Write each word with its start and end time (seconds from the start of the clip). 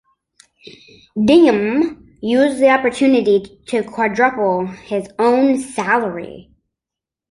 Diem 1.25 2.17
used 2.23 2.57
the 2.57 2.69
opportunity 2.69 3.61
to 3.67 3.83
quadruple 3.83 4.65
his 4.65 5.07
own 5.19 5.59
salary. 5.59 6.49